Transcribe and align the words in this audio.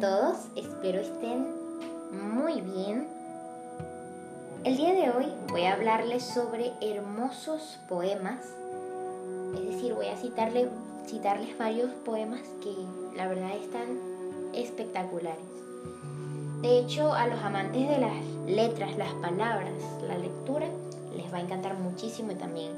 todos, 0.00 0.48
espero 0.56 1.00
estén 1.00 1.46
muy 2.10 2.60
bien. 2.60 3.06
El 4.64 4.76
día 4.76 4.92
de 4.92 5.10
hoy 5.10 5.26
voy 5.48 5.64
a 5.64 5.74
hablarles 5.74 6.24
sobre 6.24 6.72
hermosos 6.80 7.78
poemas, 7.88 8.40
es 9.54 9.64
decir, 9.66 9.94
voy 9.94 10.06
a 10.06 10.16
citarle, 10.16 10.68
citarles 11.06 11.56
varios 11.58 11.90
poemas 12.04 12.40
que 12.62 12.74
la 13.16 13.28
verdad 13.28 13.54
están 13.56 13.98
espectaculares. 14.52 15.44
De 16.62 16.78
hecho, 16.78 17.12
a 17.12 17.26
los 17.28 17.38
amantes 17.40 17.88
de 17.88 17.98
las 17.98 18.24
letras, 18.46 18.96
las 18.96 19.12
palabras, 19.14 19.74
la 20.08 20.18
lectura, 20.18 20.66
les 21.14 21.32
va 21.32 21.38
a 21.38 21.42
encantar 21.42 21.78
muchísimo 21.78 22.32
y 22.32 22.36
también 22.36 22.72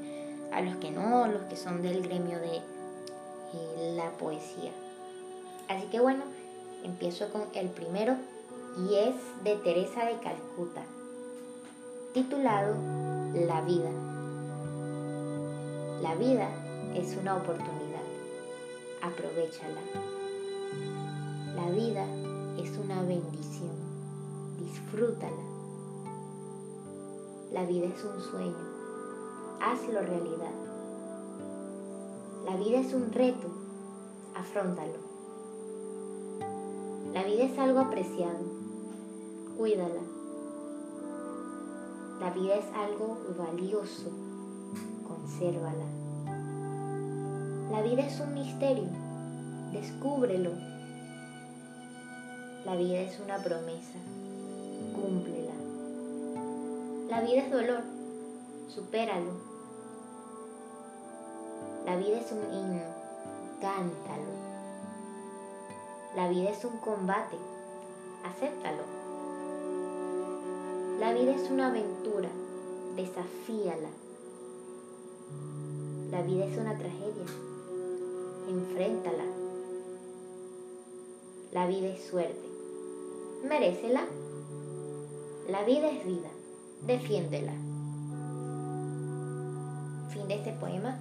a 0.53 0.61
los 0.61 0.77
que 0.77 0.91
no, 0.91 1.29
los 1.29 1.43
que 1.45 1.57
son 1.57 1.81
del 1.83 2.03
gremio 2.03 2.39
de 2.39 2.57
eh, 2.57 3.95
la 3.97 4.11
poesía. 4.19 4.73
Así 5.69 5.87
que 5.87 6.01
bueno, 6.01 6.23
empiezo 6.85 7.29
con 7.31 7.43
el 7.55 7.69
primero 7.69 8.17
y 8.79 8.95
es 8.95 9.15
de 9.43 9.57
Teresa 9.57 10.05
de 10.05 10.19
Calcuta, 10.21 10.83
titulado 12.13 12.75
La 13.35 13.63
vida. 13.63 13.91
La 16.03 16.15
vida 16.15 16.49
es 16.95 17.17
una 17.17 17.37
oportunidad, 17.37 18.05
aprovechala. 19.01 19.81
La 21.55 21.71
vida 21.71 22.05
es 22.59 22.77
una 22.77 23.03
bendición, 23.03 23.73
disfrútala. 24.59 25.43
La 27.53 27.65
vida 27.65 27.87
es 27.87 28.05
un 28.05 28.21
sueño, 28.21 28.57
hazlo 29.63 30.01
realidad. 30.03 30.53
La 32.45 32.57
vida 32.57 32.81
es 32.81 32.93
un 32.93 33.11
reto, 33.13 33.49
afrontalo. 34.35 35.06
Vida 37.37 37.53
es 37.53 37.59
algo 37.59 37.81
apreciado, 37.81 38.47
cuídala. 39.59 40.01
La 42.19 42.31
vida 42.31 42.55
es 42.55 42.65
algo 42.75 43.19
valioso, 43.37 44.11
consérvala. 45.07 45.85
La 47.71 47.83
vida 47.83 48.07
es 48.07 48.19
un 48.21 48.33
misterio, 48.33 48.89
descúbrelo. 49.71 50.53
La 52.65 52.75
vida 52.75 53.01
es 53.01 53.21
una 53.21 53.37
promesa, 53.37 53.99
cúmplela. 54.95 55.53
La 57.11 57.21
vida 57.21 57.43
es 57.43 57.53
dolor, 57.53 57.83
supéralo. 58.69 59.33
La 61.85 61.97
vida 61.97 62.19
es 62.19 62.33
un 62.33 62.55
himno, 62.55 62.95
cántalo. 63.61 64.36
La 66.17 66.31
vida 66.31 66.49
es 66.49 66.65
un 66.65 66.79
combate, 66.79 67.37
acéptalo. 68.25 68.85
La 70.99 71.13
vida 71.13 71.33
es 71.33 71.51
una 71.51 71.69
aventura, 71.69 72.31
desafíala. 72.97 73.91
La 76.11 76.23
vida 76.23 76.47
es 76.47 76.57
una 76.57 76.79
tragedia, 76.79 77.27
enfréntala. 78.49 79.25
La 81.53 81.67
vida 81.67 81.89
es 81.89 82.03
suerte, 82.03 82.49
merécela. 83.47 84.07
La 85.51 85.65
vida 85.65 85.91
es 85.91 86.07
vida, 86.07 86.31
defiéndela. 86.87 87.53
Fin 90.09 90.29
de 90.29 90.35
este 90.37 90.53
poema. 90.53 90.99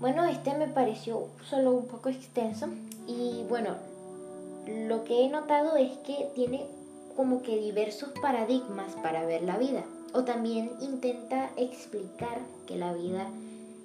Bueno, 0.00 0.26
este 0.26 0.54
me 0.54 0.68
pareció 0.68 1.28
solo 1.48 1.72
un 1.72 1.86
poco 1.86 2.10
extenso 2.10 2.68
y 3.06 3.46
bueno, 3.48 3.87
lo 4.68 5.04
que 5.04 5.24
he 5.24 5.30
notado 5.30 5.76
es 5.76 5.96
que 5.98 6.30
tiene 6.34 6.66
como 7.16 7.40
que 7.40 7.58
diversos 7.58 8.10
paradigmas 8.20 8.94
para 9.02 9.24
ver 9.24 9.42
la 9.42 9.56
vida. 9.56 9.82
O 10.12 10.24
también 10.24 10.72
intenta 10.80 11.50
explicar 11.56 12.38
que 12.66 12.76
la 12.76 12.92
vida 12.92 13.26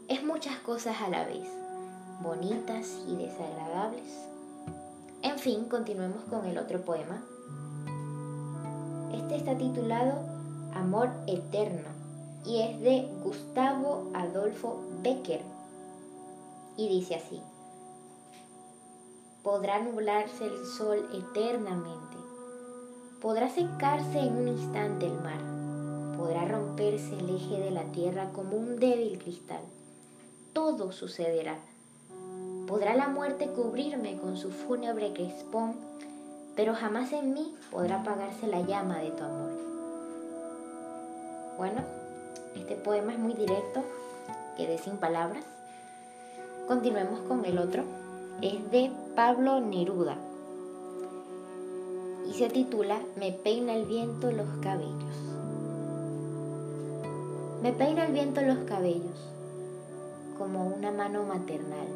es 0.09 0.23
muchas 0.23 0.57
cosas 0.59 1.01
a 1.01 1.09
la 1.09 1.25
vez, 1.25 1.47
bonitas 2.21 3.01
y 3.07 3.15
desagradables. 3.15 4.27
En 5.21 5.39
fin, 5.39 5.65
continuemos 5.65 6.23
con 6.25 6.45
el 6.45 6.57
otro 6.57 6.81
poema. 6.81 7.23
Este 9.13 9.37
está 9.37 9.57
titulado 9.57 10.19
Amor 10.73 11.09
Eterno 11.27 11.89
y 12.45 12.59
es 12.59 12.79
de 12.81 13.07
Gustavo 13.23 14.11
Adolfo 14.13 14.81
Becker. 15.01 15.41
Y 16.75 16.89
dice 16.89 17.15
así 17.15 17.41
podrá 19.43 19.79
nublarse 19.79 20.45
el 20.45 20.65
sol 20.65 21.05
eternamente, 21.13 22.15
podrá 23.21 23.49
secarse 23.49 24.19
en 24.19 24.37
un 24.37 24.47
instante 24.47 25.05
el 25.05 25.19
mar, 25.19 25.41
podrá 26.17 26.45
romperse 26.45 27.19
el 27.19 27.29
eje 27.29 27.59
de 27.59 27.71
la 27.71 27.83
tierra 27.91 28.29
como 28.31 28.55
un 28.55 28.79
débil 28.79 29.19
cristal. 29.19 29.61
Todo 30.53 30.93
sucederá. 30.93 31.57
Podrá 32.67 32.95
la 32.95 33.09
muerte 33.09 33.49
cubrirme 33.49 34.17
con 34.17 34.37
su 34.37 34.49
fúnebre 34.49 35.11
crespón, 35.11 35.75
pero 36.55 36.73
jamás 36.73 37.11
en 37.11 37.33
mí 37.33 37.53
podrá 37.69 37.99
apagarse 37.99 38.47
la 38.47 38.61
llama 38.61 38.99
de 38.99 39.11
tu 39.11 39.23
amor. 39.23 39.51
Bueno, 41.57 41.81
este 42.55 42.75
poema 42.75 43.11
es 43.11 43.19
muy 43.19 43.33
directo, 43.33 43.83
quedé 44.55 44.77
sin 44.77 44.95
palabras. 44.97 45.43
Continuemos 46.67 47.19
con 47.27 47.43
el 47.43 47.57
otro 47.57 47.83
es 48.41 48.71
de 48.71 48.91
Pablo 49.15 49.59
Neruda 49.59 50.17
y 52.27 52.33
se 52.33 52.49
titula 52.49 52.99
Me 53.15 53.31
peina 53.31 53.73
el 53.75 53.85
viento 53.85 54.31
los 54.31 54.47
cabellos. 54.61 55.15
Me 57.61 57.71
peina 57.71 58.05
el 58.05 58.13
viento 58.13 58.41
los 58.41 58.57
cabellos 58.59 59.29
como 60.37 60.67
una 60.67 60.91
mano 60.91 61.23
maternal. 61.23 61.87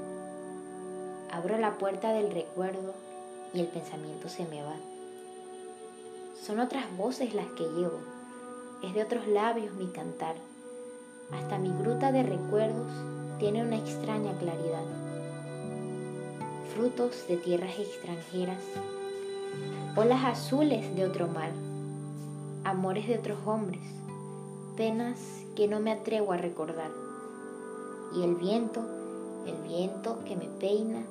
Abro 1.31 1.57
la 1.57 1.77
puerta 1.77 2.13
del 2.13 2.31
recuerdo 2.31 2.93
y 3.53 3.59
el 3.59 3.67
pensamiento 3.67 4.29
se 4.29 4.45
me 4.45 4.63
va. 4.63 4.75
Son 6.41 6.59
otras 6.59 6.85
voces 6.95 7.33
las 7.33 7.47
que 7.47 7.63
llevo, 7.63 7.99
es 8.83 8.93
de 8.93 9.03
otros 9.03 9.27
labios 9.27 9.73
mi 9.73 9.87
cantar. 9.87 10.35
Hasta 11.31 11.57
mi 11.57 11.69
gruta 11.69 12.11
de 12.11 12.23
recuerdos 12.23 12.91
tiene 13.39 13.63
una 13.63 13.77
extraña 13.77 14.37
claridad 14.37 15.06
frutos 16.77 17.25
de 17.27 17.37
tierras 17.37 17.79
extranjeras, 17.79 18.61
olas 19.95 20.23
azules 20.25 20.95
de 20.95 21.05
otro 21.05 21.27
mar, 21.27 21.49
amores 22.65 23.07
de 23.07 23.17
otros 23.17 23.39
hombres, 23.47 23.81
penas 24.75 25.19
que 25.55 25.67
no 25.67 25.79
me 25.79 25.91
atrevo 25.91 26.33
a 26.33 26.37
recordar. 26.37 26.91
Y 28.15 28.21
el 28.21 28.35
viento, 28.35 28.81
el 29.47 29.59
viento 29.67 30.19
que 30.23 30.35
me 30.35 30.45
peina 30.45 31.03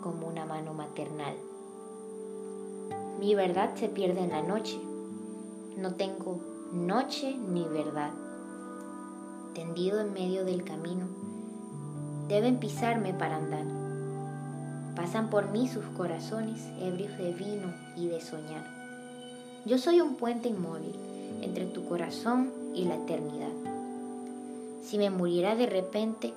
como 0.00 0.28
una 0.28 0.46
mano 0.46 0.74
maternal. 0.74 1.34
Mi 3.18 3.34
verdad 3.34 3.74
se 3.74 3.88
pierde 3.88 4.20
en 4.20 4.30
la 4.30 4.42
noche. 4.42 4.80
No 5.76 5.96
tengo 5.96 6.38
noche 6.72 7.36
ni 7.36 7.64
verdad. 7.64 8.12
Tendido 9.54 9.98
en 9.98 10.12
medio 10.12 10.44
del 10.44 10.62
camino, 10.62 11.08
deben 12.28 12.60
pisarme 12.60 13.12
para 13.12 13.38
andar 13.38 13.75
Pasan 14.96 15.28
por 15.28 15.50
mí 15.50 15.68
sus 15.68 15.84
corazones 15.96 16.58
ebrios 16.80 17.18
de 17.18 17.32
vino 17.32 17.74
y 17.96 18.08
de 18.08 18.22
soñar. 18.22 18.64
Yo 19.66 19.76
soy 19.76 20.00
un 20.00 20.16
puente 20.16 20.48
inmóvil 20.48 20.98
entre 21.42 21.66
tu 21.66 21.86
corazón 21.86 22.50
y 22.74 22.86
la 22.86 22.94
eternidad. 22.94 23.52
Si 24.82 24.96
me 24.96 25.10
muriera 25.10 25.54
de 25.54 25.66
repente, 25.66 26.32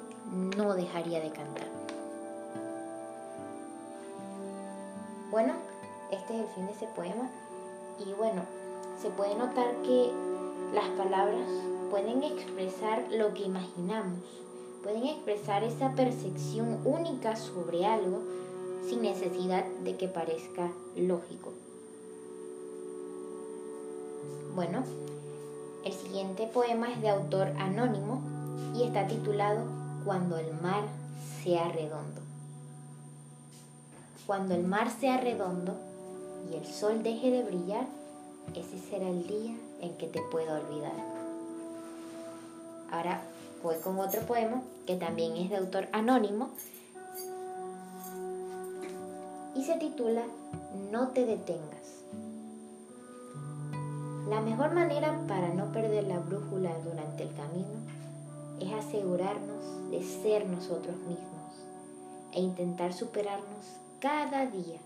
no 0.57 0.73
dejaría 0.73 1.21
de 1.21 1.29
cantar. 1.29 1.67
Bueno, 5.31 5.53
este 6.11 6.35
es 6.35 6.41
el 6.41 6.47
fin 6.53 6.65
de 6.65 6.73
ese 6.73 6.87
poema 6.87 7.29
y 8.05 8.11
bueno, 8.13 8.41
se 9.01 9.09
puede 9.09 9.35
notar 9.35 9.73
que 9.83 10.11
las 10.73 10.89
palabras 10.97 11.47
pueden 11.89 12.23
expresar 12.23 13.05
lo 13.11 13.33
que 13.33 13.43
imaginamos, 13.43 14.19
pueden 14.83 15.05
expresar 15.05 15.63
esa 15.63 15.93
percepción 15.93 16.79
única 16.83 17.37
sobre 17.37 17.85
algo 17.85 18.19
sin 18.87 19.01
necesidad 19.01 19.65
de 19.83 19.95
que 19.97 20.07
parezca 20.07 20.71
lógico. 20.95 21.53
Bueno, 24.55 24.83
el 25.85 25.93
siguiente 25.93 26.47
poema 26.47 26.91
es 26.91 27.01
de 27.01 27.09
autor 27.09 27.47
anónimo 27.57 28.21
y 28.75 28.83
está 28.83 29.07
titulado 29.07 29.63
Cuando 30.05 30.37
el 30.37 30.53
mar 30.61 30.83
sea 31.43 31.69
redondo. 31.69 32.21
Cuando 34.25 34.55
el 34.55 34.63
mar 34.63 34.91
sea 34.99 35.17
redondo 35.17 35.75
y 36.51 36.55
el 36.55 36.65
sol 36.65 37.03
deje 37.03 37.31
de 37.31 37.43
brillar, 37.43 37.87
ese 38.55 38.79
será 38.79 39.07
el 39.09 39.27
día 39.27 39.55
en 39.81 39.97
que 39.97 40.07
te 40.07 40.21
puedo 40.31 40.53
olvidar. 40.53 40.93
Ahora 42.91 43.21
voy 43.63 43.75
con 43.77 43.99
otro 43.99 44.21
poema 44.21 44.61
que 44.85 44.95
también 44.95 45.35
es 45.35 45.49
de 45.49 45.57
autor 45.57 45.87
anónimo 45.91 46.49
y 49.59 49.63
se 49.63 49.75
titula 49.75 50.23
No 50.89 51.09
te 51.09 51.25
detengas. 51.25 52.05
La 54.29 54.39
mejor 54.39 54.73
manera 54.73 55.19
para 55.27 55.53
no 55.53 55.73
perder 55.73 56.05
la 56.05 56.19
brújula 56.19 56.71
durante 56.79 57.23
el 57.23 57.33
camino 57.33 57.75
es 58.61 58.71
asegurarnos 58.71 59.91
de 59.91 60.01
ser 60.01 60.47
nosotros 60.47 60.95
mismos 60.99 61.65
e 62.31 62.39
intentar 62.39 62.93
superarnos 62.93 63.65
cada 63.99 64.45
día 64.45 64.79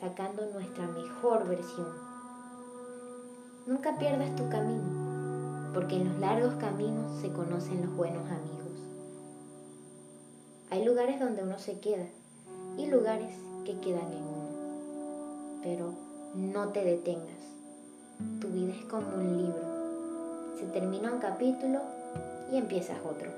sacando 0.00 0.44
nuestra 0.46 0.88
mejor 0.88 1.46
versión. 1.46 1.86
Nunca 3.68 3.96
pierdas 3.96 4.34
tu 4.34 4.48
camino, 4.48 5.70
porque 5.72 5.94
en 5.94 6.08
los 6.08 6.18
largos 6.18 6.54
caminos 6.54 7.20
se 7.20 7.30
conocen 7.30 7.82
los 7.82 7.94
buenos 7.94 8.28
amigos. 8.28 8.72
Hay 10.70 10.84
lugares 10.84 11.20
donde 11.20 11.44
uno 11.44 11.60
se 11.60 11.78
queda 11.78 12.06
y 12.76 12.86
lugares 12.86 13.36
que 13.70 13.80
quedan 13.80 14.12
en 14.12 14.24
uno. 14.24 15.60
Pero 15.62 15.92
no 16.34 16.68
te 16.68 16.84
detengas. 16.84 17.38
Tu 18.40 18.48
vida 18.48 18.72
es 18.74 18.84
como 18.86 19.14
un 19.14 19.36
libro. 19.36 20.56
Se 20.58 20.66
termina 20.66 21.12
un 21.12 21.20
capítulo 21.20 21.80
y 22.52 22.56
empiezas 22.56 22.98
otro. 23.08 23.30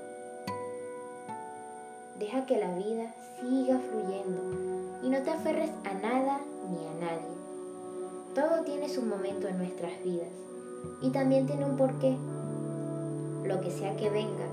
Deja 2.19 2.45
que 2.45 2.57
la 2.57 2.75
vida 2.75 3.13
siga 3.39 3.79
fluyendo 3.79 5.01
y 5.03 5.09
no 5.09 5.21
te 5.21 5.31
aferres 5.31 5.71
a 5.83 5.93
nada 5.93 6.39
ni 6.71 6.87
a 6.87 6.93
nadie. 7.05 7.33
Todo 8.33 8.63
tiene 8.63 8.89
su 8.89 9.03
momento 9.03 9.47
en 9.47 9.57
nuestras 9.57 9.91
vidas 10.03 10.29
y 11.01 11.11
también 11.11 11.45
tiene 11.45 11.65
un 11.65 11.77
porqué. 11.77 12.17
Lo 13.45 13.61
que 13.61 13.69
sea 13.69 13.95
que 13.95 14.09
venga, 14.09 14.47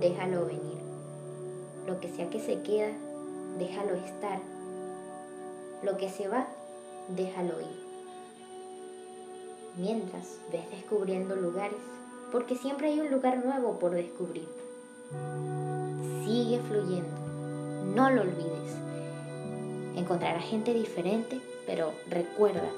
déjalo 0.00 0.46
venir. 0.46 0.78
Lo 1.86 1.98
que 1.98 2.08
sea 2.08 2.30
que 2.30 2.38
se 2.38 2.62
queda, 2.62 2.92
déjalo 3.58 3.94
estar. 3.94 4.57
Lo 5.82 5.96
que 5.96 6.08
se 6.08 6.28
va, 6.28 6.46
déjalo 7.08 7.60
ir. 7.60 7.88
Mientras 9.76 10.38
ves 10.50 10.68
descubriendo 10.70 11.36
lugares, 11.36 11.78
porque 12.32 12.56
siempre 12.56 12.88
hay 12.88 13.00
un 13.00 13.10
lugar 13.10 13.44
nuevo 13.44 13.78
por 13.78 13.92
descubrir. 13.92 14.48
Sigue 16.24 16.60
fluyendo, 16.60 17.16
no 17.94 18.10
lo 18.10 18.22
olvides. 18.22 18.74
Encontrarás 19.96 20.44
gente 20.44 20.74
diferente, 20.74 21.40
pero 21.66 21.92
recuerda, 22.08 22.68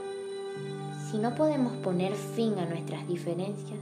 si 1.10 1.18
no 1.18 1.34
podemos 1.34 1.72
poner 1.78 2.14
fin 2.14 2.58
a 2.58 2.66
nuestras 2.66 3.08
diferencias, 3.08 3.80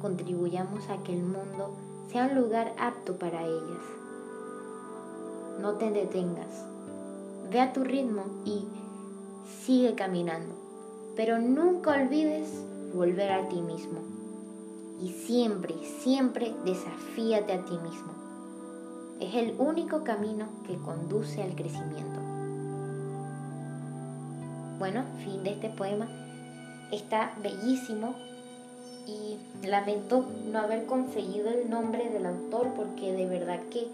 contribuyamos 0.00 0.88
a 0.88 1.02
que 1.04 1.12
el 1.12 1.22
mundo 1.22 1.70
sea 2.10 2.26
un 2.26 2.34
lugar 2.34 2.72
apto 2.78 3.16
para 3.16 3.42
ellas. 3.42 3.84
No 5.60 5.74
te 5.74 5.90
detengas, 5.90 6.66
ve 7.54 7.60
a 7.60 7.72
tu 7.72 7.84
ritmo 7.84 8.24
y 8.44 8.64
sigue 9.64 9.94
caminando, 9.94 10.56
pero 11.14 11.38
nunca 11.38 11.92
olvides 11.92 12.48
volver 12.92 13.30
a 13.30 13.48
ti 13.48 13.62
mismo. 13.62 14.00
Y 15.00 15.10
siempre, 15.10 15.76
siempre 16.00 16.52
desafíate 16.64 17.52
a 17.52 17.64
ti 17.64 17.78
mismo. 17.78 18.12
Es 19.20 19.36
el 19.36 19.54
único 19.60 20.02
camino 20.02 20.48
que 20.66 20.76
conduce 20.78 21.44
al 21.44 21.54
crecimiento. 21.54 22.18
Bueno, 24.80 25.04
fin 25.24 25.44
de 25.44 25.52
este 25.52 25.68
poema. 25.68 26.08
Está 26.90 27.36
bellísimo 27.40 28.16
y 29.06 29.38
lamento 29.64 30.26
no 30.50 30.58
haber 30.58 30.86
conseguido 30.86 31.50
el 31.50 31.70
nombre 31.70 32.10
del 32.10 32.26
autor 32.26 32.72
porque 32.74 33.12
de 33.12 33.26
verdad 33.26 33.60
que 33.70 33.86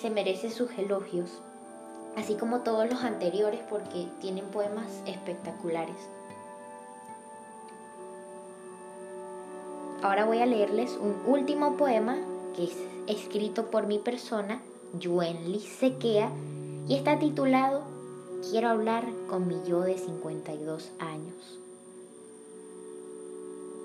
se 0.00 0.10
merece 0.10 0.50
sus 0.50 0.76
elogios, 0.76 1.40
así 2.16 2.34
como 2.34 2.60
todos 2.60 2.90
los 2.90 3.04
anteriores 3.04 3.60
porque 3.68 4.08
tienen 4.20 4.46
poemas 4.46 4.86
espectaculares. 5.06 5.96
Ahora 10.02 10.24
voy 10.24 10.38
a 10.38 10.46
leerles 10.46 10.92
un 10.92 11.14
último 11.26 11.76
poema 11.76 12.16
que 12.54 12.64
es 12.64 12.76
escrito 13.06 13.70
por 13.70 13.86
mi 13.86 13.98
persona, 13.98 14.60
Yuen 14.98 15.60
Sequea, 15.60 16.30
y 16.88 16.94
está 16.94 17.18
titulado 17.18 17.82
Quiero 18.50 18.68
hablar 18.68 19.04
con 19.28 19.48
mi 19.48 19.56
yo 19.66 19.80
de 19.80 19.98
52 19.98 20.92
años. 21.00 21.58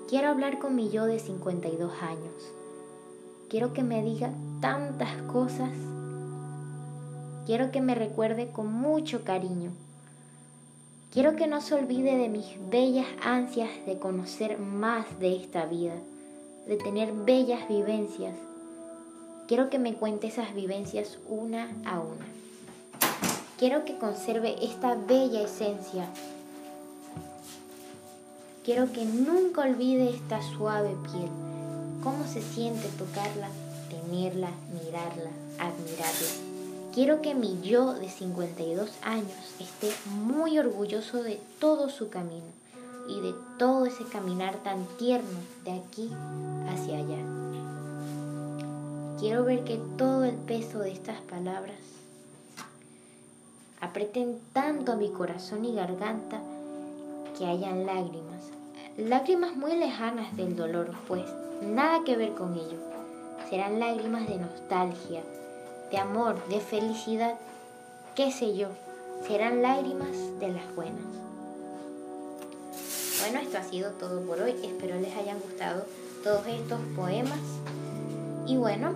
Quiero 0.08 0.28
hablar 0.28 0.58
con 0.58 0.76
mi 0.76 0.90
yo 0.90 1.06
de 1.06 1.18
52 1.18 1.90
años. 2.02 2.52
Quiero 3.48 3.72
que 3.72 3.82
me 3.82 4.02
diga 4.02 4.32
tantas 4.60 5.20
cosas. 5.22 5.70
Quiero 7.46 7.70
que 7.70 7.80
me 7.80 7.94
recuerde 7.94 8.50
con 8.50 8.72
mucho 8.72 9.24
cariño. 9.24 9.70
Quiero 11.12 11.36
que 11.36 11.46
no 11.46 11.60
se 11.60 11.74
olvide 11.74 12.16
de 12.16 12.28
mis 12.28 12.46
bellas 12.70 13.06
ansias 13.22 13.70
de 13.86 13.98
conocer 13.98 14.58
más 14.58 15.18
de 15.18 15.36
esta 15.36 15.66
vida, 15.66 15.94
de 16.66 16.76
tener 16.76 17.12
bellas 17.12 17.68
vivencias 17.68 18.34
Quiero 19.52 19.68
que 19.68 19.78
me 19.78 19.92
cuente 19.92 20.28
esas 20.28 20.54
vivencias 20.54 21.18
una 21.28 21.68
a 21.84 22.00
una. 22.00 22.24
Quiero 23.58 23.84
que 23.84 23.98
conserve 23.98 24.56
esta 24.64 24.94
bella 24.94 25.42
esencia. 25.42 26.08
Quiero 28.64 28.90
que 28.92 29.04
nunca 29.04 29.60
olvide 29.60 30.08
esta 30.08 30.40
suave 30.40 30.96
piel. 31.02 31.28
Cómo 32.02 32.26
se 32.26 32.40
siente 32.40 32.88
tocarla, 32.96 33.48
tenerla, 33.90 34.48
mirarla, 34.72 35.30
admirarla. 35.58 36.51
Quiero 36.92 37.22
que 37.22 37.34
mi 37.34 37.58
yo 37.62 37.94
de 37.94 38.10
52 38.10 38.90
años 39.02 39.54
esté 39.58 39.90
muy 40.10 40.58
orgulloso 40.58 41.22
de 41.22 41.40
todo 41.58 41.88
su 41.88 42.10
camino 42.10 42.44
y 43.08 43.18
de 43.20 43.34
todo 43.58 43.86
ese 43.86 44.04
caminar 44.04 44.56
tan 44.62 44.84
tierno 44.98 45.38
de 45.64 45.72
aquí 45.72 46.10
hacia 46.68 46.98
allá. 46.98 47.16
Quiero 49.18 49.42
ver 49.42 49.64
que 49.64 49.80
todo 49.96 50.24
el 50.24 50.34
peso 50.34 50.80
de 50.80 50.92
estas 50.92 51.18
palabras 51.22 51.78
aprieten 53.80 54.38
tanto 54.52 54.92
a 54.92 54.96
mi 54.96 55.08
corazón 55.08 55.64
y 55.64 55.74
garganta 55.74 56.42
que 57.38 57.46
hayan 57.46 57.86
lágrimas. 57.86 58.50
Lágrimas 58.98 59.56
muy 59.56 59.76
lejanas 59.76 60.36
del 60.36 60.56
dolor, 60.56 60.92
pues 61.08 61.24
nada 61.62 62.04
que 62.04 62.18
ver 62.18 62.34
con 62.34 62.52
ello. 62.52 62.78
Serán 63.48 63.80
lágrimas 63.80 64.28
de 64.28 64.36
nostalgia, 64.36 65.22
de 65.92 65.98
amor, 65.98 66.44
de 66.48 66.58
felicidad, 66.58 67.36
qué 68.16 68.32
sé 68.32 68.56
yo. 68.56 68.68
Serán 69.28 69.62
lágrimas 69.62 70.16
de 70.40 70.48
las 70.48 70.74
buenas. 70.74 71.04
Bueno, 73.20 73.38
esto 73.38 73.58
ha 73.58 73.62
sido 73.62 73.92
todo 73.92 74.20
por 74.22 74.40
hoy. 74.40 74.56
Espero 74.64 74.98
les 74.98 75.16
hayan 75.16 75.38
gustado 75.38 75.84
todos 76.24 76.44
estos 76.48 76.80
poemas. 76.96 77.38
Y 78.46 78.56
bueno, 78.56 78.92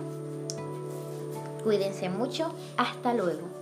Cuídense 1.67 2.07
mucho. 2.07 2.53
Hasta 2.77 3.13
luego. 3.13 3.56